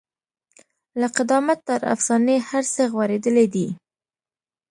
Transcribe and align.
له 0.99 1.07
قدامت 1.17 1.59
تر 1.69 1.81
افسانې 1.95 2.37
هر 2.49 2.63
څه 2.73 2.83
غوړېدلي 2.93 3.45
دي. 3.53 3.67